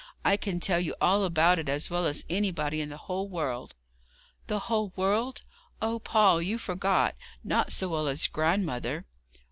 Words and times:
I 0.25 0.35
can 0.35 0.59
tell 0.59 0.79
you 0.79 0.95
all 0.99 1.23
about 1.23 1.59
it 1.59 1.69
as 1.69 1.91
well 1.91 2.07
as 2.07 2.25
anybody 2.27 2.81
in 2.81 2.89
the 2.89 2.97
whole 3.05 3.27
world.' 3.29 3.75
'The 4.47 4.57
whole 4.61 4.91
world! 4.95 5.43
Oh, 5.79 5.99
Paul, 5.99 6.41
you 6.41 6.57
forgot. 6.57 7.15
Not 7.43 7.71
so 7.71 7.87
well 7.89 8.07
as 8.07 8.27
my 8.27 8.33
grandmother.' 8.33 9.05